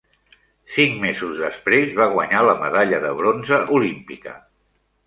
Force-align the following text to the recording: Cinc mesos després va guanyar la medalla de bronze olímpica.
Cinc 0.77 0.95
mesos 1.03 1.35
després 1.41 1.93
va 2.01 2.09
guanyar 2.17 2.43
la 2.49 2.57
medalla 2.65 3.05
de 3.07 3.13
bronze 3.21 3.65
olímpica. 3.79 4.37